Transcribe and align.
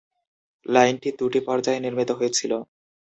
লাইনটি 0.65 1.09
দুটি 1.19 1.39
পর্যায়ে 1.47 1.83
নির্মিত 1.85 2.09
হয়েছিল। 2.19 2.51